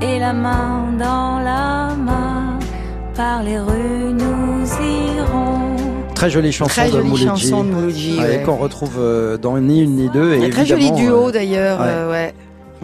[0.00, 2.58] et la main dans la main
[3.14, 4.64] par les rues nous
[5.18, 5.76] irons.
[6.14, 7.26] Très jolie chanson Très de jolie Mouloudji.
[7.26, 8.42] chanson de Mouloudji, ouais.
[8.44, 10.34] Qu'on retrouve euh, dans Ni une ni deux.
[10.34, 11.86] Et Un très joli duo euh, d'ailleurs, ouais.
[11.88, 12.34] euh, ouais.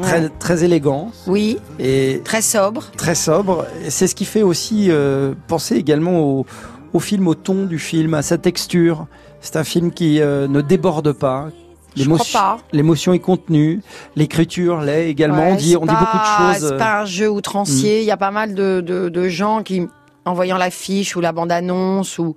[0.02, 0.28] Très, Ouais.
[0.38, 1.10] très élégant.
[1.26, 1.58] Oui.
[1.78, 2.84] Et Très sobre.
[2.96, 3.66] très sobre.
[3.88, 6.46] C'est ce qui fait aussi euh, penser également au,
[6.92, 9.06] au film, au ton du film, à sa texture.
[9.40, 11.48] C'est un film qui euh, ne déborde pas.
[11.96, 12.62] Je L'émotion- crois pas.
[12.72, 13.80] L'émotion est contenue,
[14.16, 15.46] l'écriture l'est également.
[15.48, 16.64] Ouais, on dit, on dit beaucoup de choses.
[16.64, 18.00] euh, C'est pas un jeu outrancier.
[18.00, 19.82] Il y a pas mal de, de, de gens qui,
[20.24, 22.34] en voyant l'affiche ou la bande-annonce ou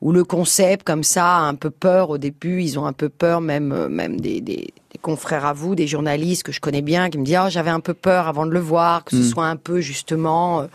[0.00, 2.60] ou le concept comme ça, un peu peur au début.
[2.62, 4.56] Ils ont un peu peur, même euh, même des, des,
[4.92, 7.70] des confrères à vous, des journalistes que je connais bien, qui me disent oh, j'avais
[7.70, 9.30] un peu peur avant de le voir, que ce Mm.
[9.30, 10.66] soit un peu justement.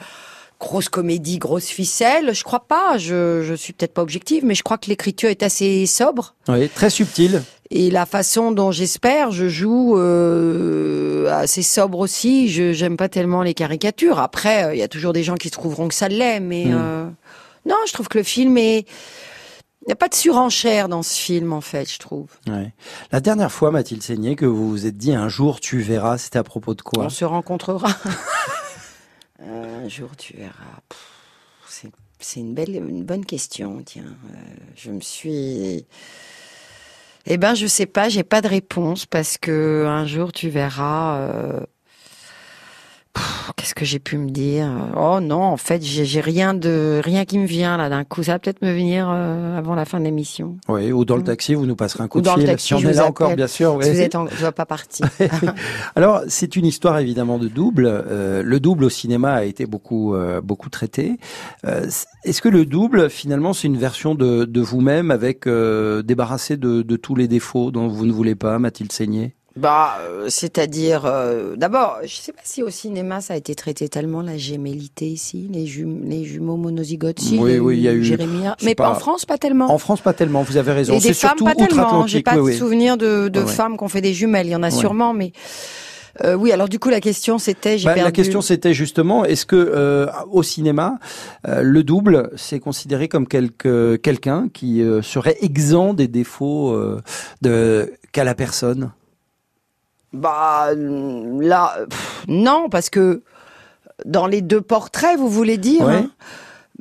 [0.59, 2.33] Grosse comédie, grosse ficelle.
[2.33, 2.97] Je crois pas.
[2.97, 6.35] Je, je suis peut-être pas objective, mais je crois que l'écriture est assez sobre.
[6.49, 7.41] Oui, très subtil.
[7.71, 12.49] Et la façon dont j'espère, je joue euh, assez sobre aussi.
[12.49, 14.19] Je j'aime pas tellement les caricatures.
[14.19, 16.73] Après, euh, il y a toujours des gens qui trouveront que ça l'est, mais Mm.
[16.77, 17.05] euh,
[17.67, 18.79] non, je trouve que le film est.
[19.83, 22.27] Il n'y a pas de surenchère dans ce film, en fait, je trouve.
[22.47, 22.73] Ouais.
[23.11, 26.37] La dernière fois, Mathilde Seigné, que vous vous êtes dit un jour tu verras, c'était
[26.37, 27.05] à propos de quoi?
[27.05, 27.87] On se rencontrera.
[29.41, 30.81] un jour, tu verras.
[32.19, 33.81] C'est une belle, bonne question.
[33.85, 34.37] Tiens, Euh,
[34.75, 35.85] je me suis.
[37.25, 41.65] Eh ben, je sais pas, j'ai pas de réponse parce que un jour tu verras.
[43.55, 44.69] Qu'est-ce que j'ai pu me dire?
[44.95, 48.21] Oh non, en fait, j'ai rien de rien qui me vient là d'un coup.
[48.23, 50.57] Ça va peut-être me venir euh, avant la fin de l'émission.
[50.69, 52.43] Oui, ou dans le taxi, vous nous passerez un coup Ou de dans fil.
[52.43, 53.09] le taxi, si on je est là appelle.
[53.09, 53.71] encore, bien sûr.
[53.71, 53.93] Si ouais.
[53.93, 54.27] vous êtes en...
[54.27, 55.03] je vois pas parti.
[55.95, 57.85] Alors, c'est une histoire évidemment de double.
[57.87, 61.17] Euh, le double au cinéma a été beaucoup euh, beaucoup traité.
[61.65, 66.95] Est-ce que le double, finalement, c'est une version de, de vous-même avec débarrassé de, de
[66.95, 69.35] tous les défauts dont vous ne voulez pas, Mathilde Seigné?
[69.55, 73.89] Bah, euh, c'est-à-dire, euh, d'abord, je sais pas si au cinéma ça a été traité
[73.89, 77.19] tellement la gémellité ici, les, jum- les jumeaux monozygotes.
[77.19, 78.17] Si, Oui, oui, il y a eu-
[78.63, 79.71] mais pas- en France pas tellement.
[79.71, 80.43] En France, pas tellement.
[80.43, 80.93] Vous avez raison.
[80.93, 82.05] Et des C'est femmes surtout pas tellement.
[82.07, 84.47] J'ai pas oui, de souvenir de, femmes qui ont fait des jumelles.
[84.47, 85.33] Il y en a sûrement, mais
[86.23, 86.51] euh, oui.
[86.51, 88.05] Alors du coup, la question c'était, j'ai Bah, perdu.
[88.07, 90.99] la question c'était justement, est-ce que euh, au cinéma,
[91.47, 96.77] euh, le double, c'est considéré comme quelque, quelqu'un qui serait exempt des défauts
[97.41, 98.91] de qu'a la personne?
[100.13, 103.21] Bah là, pff, non, parce que
[104.05, 105.85] dans les deux portraits, vous voulez dire.
[105.85, 105.95] Ouais.
[105.95, 106.11] hein,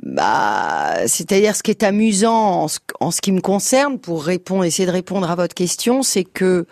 [0.01, 4.63] bah, c'est-à-dire ce qui est amusant en ce, en ce qui me concerne, pour répondre,
[4.63, 6.65] essayer de répondre à votre question, c'est que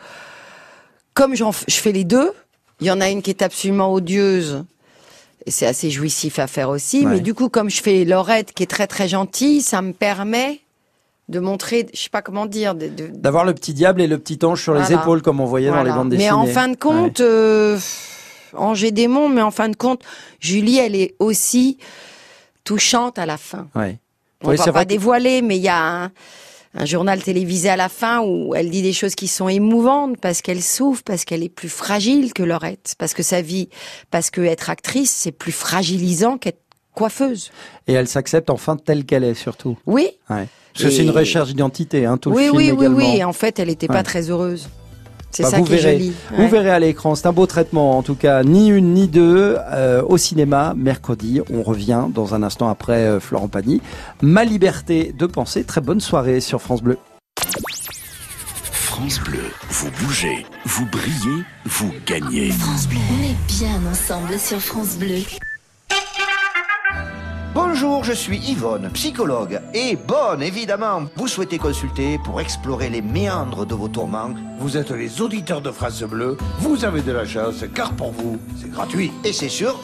[1.14, 2.32] comme je fais les deux,
[2.80, 4.64] il y en a une qui est absolument odieuse.
[5.46, 7.06] Et c'est assez jouissif à faire aussi.
[7.06, 7.14] Ouais.
[7.14, 10.62] Mais du coup, comme je fais Laurette qui est très très gentille, ça me permet
[11.30, 14.62] de montrer, je sais pas comment dire, D'avoir le petit diable et le petit ange
[14.64, 16.32] sur les épaules, comme on voyait dans les bandes Mais dessinées.
[16.32, 17.78] en fin de compte, euh,
[18.54, 20.02] Angers Démon, mais en fin de compte,
[20.40, 21.78] Julie, elle est aussi
[22.64, 23.68] touchante à la fin.
[23.76, 24.00] Ouais.
[24.44, 26.12] On Oui, va pas que- dévoiler, mais il y a un,
[26.76, 30.42] un journal télévisé à la fin où elle dit des choses qui sont émouvantes parce
[30.42, 33.68] qu'elle souffre, parce qu'elle est plus fragile que Laurette, parce que sa vie,
[34.12, 36.62] parce que être actrice, c'est plus fragilisant qu'être
[36.98, 37.52] coiffeuse.
[37.88, 39.78] Et elle s'accepte enfin telle qu'elle est, surtout.
[39.86, 40.08] Oui.
[40.30, 40.48] Ouais.
[40.74, 42.98] Parce que Et- c'est une recherche d'identité, hein, tout le oui, film oui, oui, également.
[42.98, 43.24] oui.
[43.24, 43.96] En fait, elle n'était Ouais.
[43.96, 44.68] pas très heureuse.
[45.30, 45.94] C'est Bah, ça vous qui est verrez.
[46.00, 46.14] joli.
[46.38, 49.58] Vous verrez à l'écran, c'est un beau traitement en tout cas, ni une ni deux
[49.72, 51.42] euh, au cinéma mercredi.
[51.54, 53.82] On revient dans un instant après euh, Florent Pagny.
[54.22, 55.64] Ma liberté de penser.
[55.66, 56.98] Très bonne soirée sur France Bleu.
[58.72, 62.50] France Bleu, vous bougez, vous brillez, vous gagnez.
[62.52, 62.98] France Bleu.
[63.20, 65.20] On est bien ensemble sur France Bleu.
[67.60, 69.60] Bonjour, je suis Yvonne, psychologue.
[69.74, 74.30] Et bonne, évidemment, vous souhaitez consulter pour explorer les méandres de vos tourments.
[74.60, 78.38] Vous êtes les auditeurs de France Bleu, vous avez de la chance, car pour vous,
[78.62, 79.12] c'est gratuit.
[79.26, 79.76] Et c'est sûr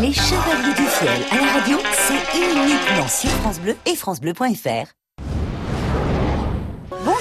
[0.00, 4.99] Les Chevaliers du Ciel à la radio, c'est uniquement sur France Bleu et FranceBleu.fr.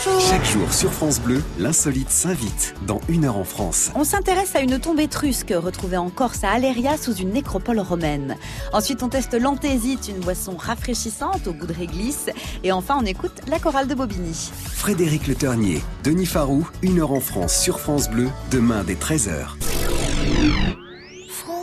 [0.06, 3.92] Bonjour Chaque jour sur France Bleu, l'insolite s'invite dans Une heure en France.
[3.96, 8.38] On s'intéresse à une tombe étrusque retrouvée en Corse à Aléria sous une nécropole romaine.
[8.72, 12.30] Ensuite, on teste l'anthésite, une boisson rafraîchissante au goût de réglisse.
[12.64, 14.52] Et enfin, on écoute la chorale de Bobigny.
[14.74, 19.56] Frédéric Le Ternier, Denis Farou, Une heure en France sur France Bleu, demain dès 13h.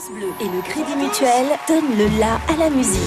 [0.06, 3.00] France Bleu et le Crédit Mutuel donnent le la à la musique.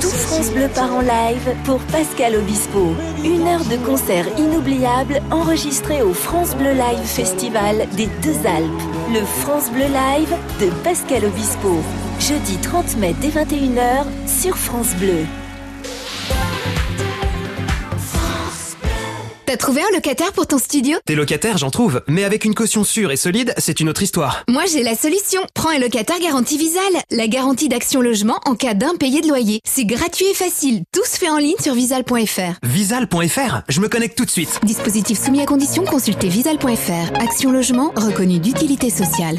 [0.00, 2.94] Tout France Bleu part en live pour Pascal Obispo.
[3.24, 8.82] Une heure de concert inoubliable enregistré au France Bleu Live Festival des Deux Alpes.
[9.12, 11.76] Le France Bleu Live de Pascal Obispo.
[12.20, 15.24] Jeudi 30 mai dès 21h sur France Bleu.
[19.48, 20.98] T'as trouvé un locataire pour ton studio?
[21.06, 24.44] Des locataires, j'en trouve, mais avec une caution sûre et solide, c'est une autre histoire.
[24.46, 25.40] Moi, j'ai la solution.
[25.54, 26.82] Prends un locataire garantie Visal.
[27.10, 29.60] La garantie d'action logement en cas d'impayé de loyer.
[29.64, 30.82] C'est gratuit et facile.
[30.92, 32.58] Tout se fait en ligne sur visal.fr.
[32.62, 34.60] Visal.fr, je me connecte tout de suite.
[34.64, 37.18] Dispositif soumis à condition, consultez visal.fr.
[37.18, 39.38] Action logement reconnu d'utilité sociale.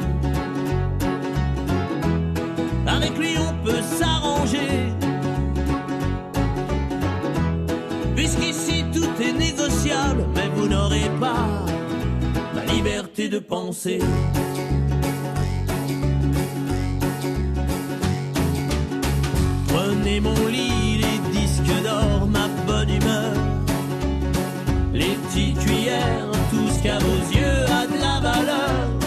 [2.95, 4.91] Avec lui on peut s'arranger.
[8.15, 11.47] Puisqu'ici tout est négociable, mais vous n'aurez pas
[12.53, 13.99] ma liberté de penser.
[19.67, 23.33] Prenez mon lit, les disques d'or, ma bonne humeur,
[24.93, 29.01] les petites cuillères, tout ce qu'à vos yeux a de la valeur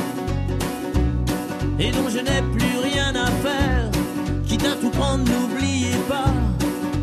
[1.78, 3.63] et dont je n'ai plus rien à faire.
[4.64, 6.32] À tout prendre, n'oubliez pas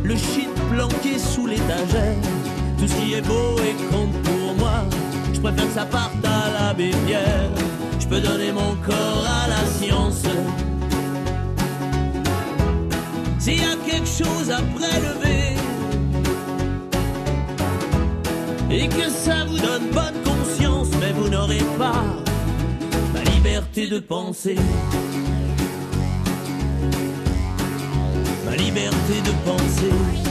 [0.03, 2.15] le shit planqué sous l'étagère.
[2.77, 4.83] Tout ce qui est beau et compte pour moi,
[5.33, 7.49] je préfère que ça parte à la bébière.
[7.99, 10.23] Je peux donner mon corps à la science.
[13.39, 15.55] S'il y a quelque chose à prélever
[18.71, 22.03] et que ça vous donne bonne conscience, mais vous n'aurez pas
[23.13, 24.57] ma liberté de penser.
[28.73, 30.30] Liberté de penser.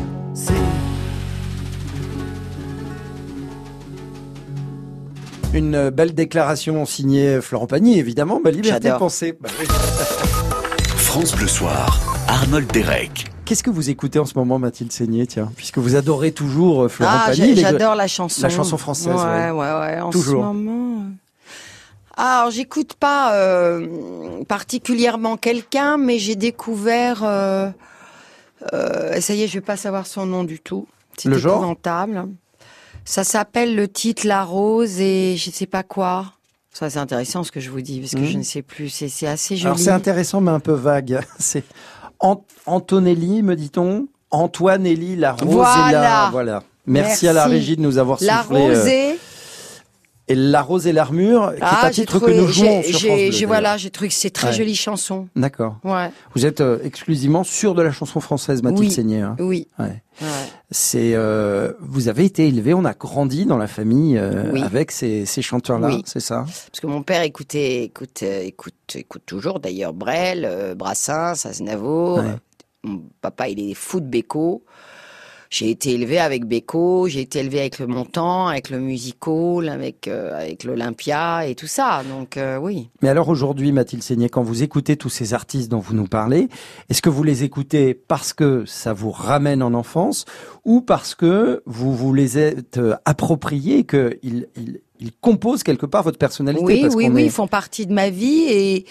[5.53, 8.39] Une belle déclaration signée Florent Pagny, évidemment.
[8.43, 9.37] Ma liberté de penser.
[9.39, 9.65] Bah oui.
[10.95, 13.25] France Bleu Soir, Arnold Derek.
[13.43, 16.87] Qu'est-ce que vous écoutez en ce moment, Mathilde Seigné, tiens, puisque vous adorez toujours euh,
[16.87, 18.41] Florent Ah, Pagny, les- j'adore la chanson.
[18.43, 19.13] La chanson française.
[19.13, 19.99] Ouais, ouais, ouais.
[19.99, 20.41] En Toujours.
[20.41, 21.03] ce moment.
[22.15, 23.87] Ah, alors j'écoute pas euh,
[24.47, 27.23] particulièrement quelqu'un, mais j'ai découvert.
[27.25, 27.69] Euh,
[28.73, 30.87] euh, ça y est, je vais pas savoir son nom du tout.
[31.17, 31.57] C'est Le genre?
[31.57, 32.27] épouvantable.
[33.05, 36.33] Ça s'appelle le titre La Rose et je sais pas quoi.
[36.73, 38.89] Ça c'est intéressant ce que je vous dis parce que je ne sais plus.
[38.89, 39.65] C'est c'est assez joli.
[39.67, 41.19] Alors c'est intéressant, mais un peu vague.
[41.39, 41.63] C'est
[42.19, 46.29] Ant- Antonelli, me dit-on Antoinelli, la rose et la...
[46.31, 46.63] Voilà.
[46.85, 48.61] Merci, à la régie de nous avoir La soufflé.
[48.61, 49.19] euh, rosée.
[50.31, 52.33] Et La Rose et l'Armure, qui est un Ah, titre trouvé.
[52.33, 54.53] que nous jouons sur France Bleu, voilà, j'ai trouvé que c'est très Ouais.
[54.53, 55.27] jolie chanson.
[55.35, 55.77] D'accord.
[55.83, 56.09] Ouais.
[56.35, 58.91] Vous êtes euh, exclusivement sûr de la chanson française, Mathilde Oui.
[58.91, 59.19] Seigné.
[59.21, 59.67] hein Oui.
[59.77, 60.01] Ouais.
[60.21, 60.27] Ouais.
[60.69, 64.61] C'est, euh, vous avez été élevé, on a grandi dans la famille euh, Oui.
[64.63, 66.03] avec ces, ces chanteurs-là, Oui.
[66.05, 66.45] c'est ça?
[66.45, 72.21] Parce que mon père écoutait, écoute, écoute, écoute toujours d'ailleurs Brel, Brassens, Aznavour.
[72.83, 74.63] Mon papa, il est fou de Beko.
[75.53, 80.07] J'ai été élevé avec Beko, j'ai été élevé avec le Montant, avec le musical, avec
[80.07, 82.03] euh, avec l'Olympia et tout ça.
[82.09, 82.87] Donc euh, oui.
[83.01, 86.47] Mais alors aujourd'hui, Mathilde Seigné, quand vous écoutez tous ces artistes dont vous nous parlez,
[86.89, 90.23] est-ce que vous les écoutez parce que ça vous ramène en enfance
[90.63, 96.03] ou parce que vous vous les êtes euh, appropriés, qu'ils ils, ils composent quelque part
[96.03, 96.63] votre personnalité?
[96.63, 98.85] Oui, parce oui, oui, est- ils font partie de ma vie et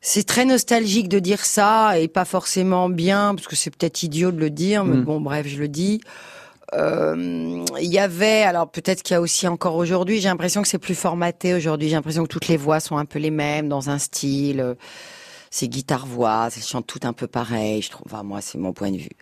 [0.00, 4.30] c'est très nostalgique de dire ça et pas forcément bien parce que c'est peut-être idiot
[4.32, 5.04] de le dire, mais Mm.
[5.04, 6.00] bon, bref, je le dis.
[6.74, 10.68] Euh, Il y avait, alors peut-être qu'il y a aussi encore aujourd'hui, j'ai l'impression que
[10.68, 11.88] c'est plus formaté aujourd'hui.
[11.88, 14.60] J'ai l'impression que toutes les voix sont un peu les mêmes dans un style.
[14.60, 14.74] euh,
[15.50, 17.82] C'est guitare-voix, elles chantent toutes un peu pareil.
[17.82, 19.16] Je trouve, enfin, moi, c'est mon point de vue.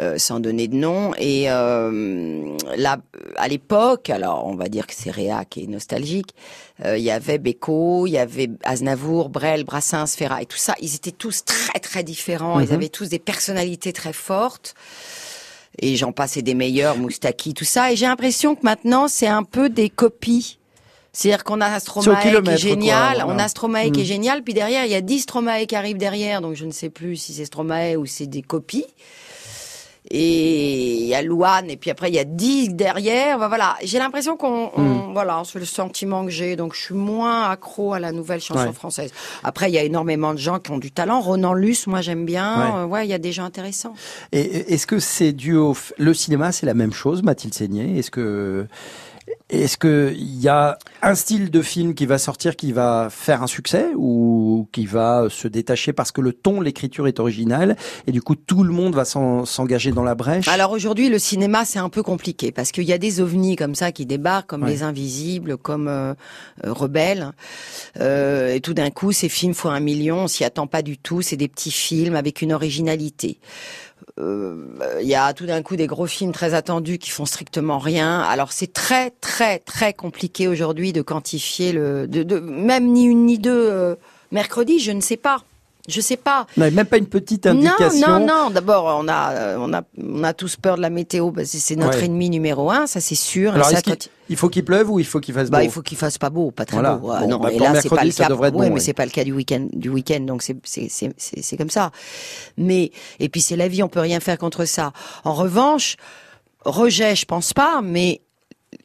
[0.00, 1.12] Euh, sans donner de nom.
[1.18, 2.98] Et euh, là,
[3.34, 6.36] à l'époque, alors on va dire que c'est Réa qui est nostalgique,
[6.84, 10.74] euh, il y avait Beko, il y avait Aznavour, Brel, Brassens, Ferrat et tout ça.
[10.80, 12.60] Ils étaient tous très très différents.
[12.60, 12.74] Ils Mhm.
[12.74, 14.76] avaient tous des personnalités très fortes.
[15.80, 17.90] Et j'en passais des meilleurs, Moustaki, tout ça.
[17.90, 20.58] Et j'ai l'impression que maintenant, c'est un peu des copies.
[21.12, 24.06] C'est-à-dire qu'on a Stromae qui est quoi, génial, on a Stromae qui est Mm.
[24.06, 26.90] génial, puis derrière, il y a 10 Stromae qui arrivent derrière, donc je ne sais
[26.90, 28.84] plus si c'est Stromae ou c'est des copies.
[30.10, 33.38] Et il y a Louane, et puis après il y a 10 derrière.
[33.38, 36.56] Ben voilà, j'ai l'impression qu'on, on- voilà, c'est le sentiment que j'ai.
[36.56, 38.72] Donc je suis moins accro à la nouvelle chanson Ouais.
[38.72, 39.10] française.
[39.44, 41.20] Après, il y a énormément de gens qui ont du talent.
[41.20, 42.56] Ronan Luce, moi j'aime bien.
[42.58, 42.80] Ouais.
[42.82, 43.92] Euh, Ouais, il y a des gens intéressants.
[44.32, 47.98] Et est-ce que c'est dû au le cinéma, c'est la même chose, Mathilde Seigné?
[47.98, 48.66] Est-ce que
[49.50, 53.42] est-ce que il y a un style de film qui va sortir qui va faire
[53.42, 57.76] un succès ou qui va se détacher parce que le ton, l'écriture est originale
[58.06, 60.48] et du coup tout le monde va s'en- s'engager dans la brèche?
[60.48, 63.74] Alors aujourd'hui, le cinéma, c'est un peu compliqué parce qu'il y a des ovnis comme
[63.74, 64.70] ça qui débarquent, comme Ouais.
[64.70, 66.14] Les Invisibles, comme euh,
[66.64, 67.32] euh, Rebelles.
[68.00, 70.98] Euh, et tout d'un coup, ces films font un million, on s'y attend pas du
[70.98, 71.22] tout.
[71.22, 73.38] C'est des petits films avec une originalité.
[74.18, 74.56] Euh,
[75.00, 78.20] Il y a tout d'un coup des gros films très attendus qui font strictement rien.
[78.20, 82.06] Alors c'est très très très compliqué aujourd'hui de quantifier le,
[82.40, 83.94] même ni une ni deux euh,
[84.32, 85.44] mercredi, je ne sais pas.
[85.88, 86.46] Je sais pas.
[86.58, 88.06] Non, même pas une petite indication.
[88.08, 88.50] Non, non, non.
[88.50, 91.76] D'abord, on a, euh, on a, on a tous peur de la météo que c'est
[91.76, 92.04] notre Ouais.
[92.04, 93.54] ennemi numéro un, ça c'est sûr.
[93.54, 95.70] Alors, ça, quand- il faut qu'il pleuve ou il faut qu'il fasse beau bah, il
[95.70, 96.96] faut qu'il fasse pas beau, pas très Voilà.
[96.96, 97.10] beau.
[97.10, 98.34] Ah, Bon, non, bah, et là c'est pas le ça cas.
[98.34, 98.80] ouais, bon, mais ouais.
[98.80, 99.66] c'est pas le cas du week-end.
[99.72, 101.90] Du week-end, donc c'est c'est c'est c'est c'est comme ça.
[102.58, 104.92] Mais et puis c'est la vie, on peut rien faire contre ça.
[105.24, 105.96] En revanche,
[106.66, 108.20] rejet, je pense pas, mais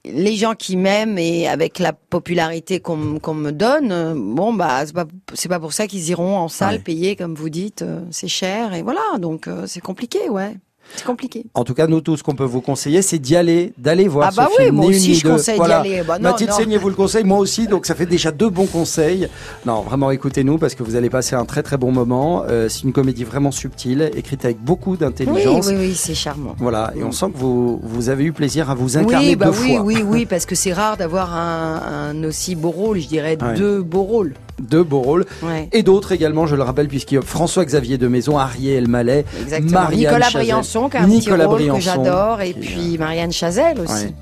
[0.06, 4.94] les gens qui m'aiment et avec la popularité qu'on me donne, euh, bon bah c'est
[4.94, 6.80] pas c'est pas pour ça qu'ils iront en salle Ouais.
[6.80, 10.56] payer comme vous dites, euh, c'est cher et voilà donc euh, c'est compliqué ouais.
[10.96, 11.46] C'est compliqué.
[11.56, 14.28] En tout cas, nous, tout ce qu'on peut vous conseiller, c'est d'y aller, d'aller voir
[14.28, 14.76] Ah ce bah oui, film.
[14.76, 15.30] moi aussi, ni je deux.
[15.32, 16.04] conseille d'y aller.
[16.08, 16.56] Bah non, Mathilde non.
[16.58, 19.28] Seigné vous le conseille, moi aussi, donc ça fait déjà deux bons conseils.
[19.66, 22.44] Non, vraiment, écoutez-nous parce que vous allez passer un très très bon moment.
[22.48, 25.68] Euh, c'est une comédie vraiment subtile, écrite avec beaucoup Oui, d'intelligence.
[25.68, 26.56] oui, oui, c'est charmant.
[26.60, 29.48] Voilà, et on sent que vous, vous avez eu plaisir à vous incarner Oui, bah
[29.48, 29.82] deux oui, fois.
[29.82, 33.56] oui, oui, parce que c'est rare d'avoir un, un aussi beau rôle, je dirais Ouais.
[33.56, 34.34] deux beaux rôles.
[34.60, 35.26] Deux beaux rôles.
[35.42, 35.68] Ouais.
[35.72, 39.26] Et d'autres également, je le rappelle, puisqu'il y a François-Xavier de Maison, Ariel Mallet,
[39.60, 40.42] Nicolas Chazelle.
[40.42, 44.06] Briançon, qui a un Nicolas petit rôle Briançon, que j'adore, et puis Marianne Chazelle aussi.
[44.06, 44.14] Ouais.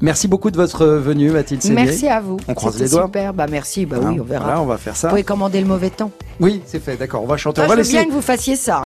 [0.00, 1.62] Merci beaucoup de votre venue, Mathilde.
[1.72, 2.36] Merci à vous.
[2.48, 3.04] On croise les doigts.
[3.06, 4.44] Super, bah merci, bah Hein, oui, on verra.
[4.44, 5.08] voilà, on va faire ça.
[5.08, 6.10] Vous pouvez commander le mauvais temps.
[6.40, 7.24] Oui, c'est fait, d'accord.
[7.24, 7.62] On va chanter.
[7.62, 7.92] Ah, on va je veux laisser.
[7.94, 8.76] bien que vous fassiez ça.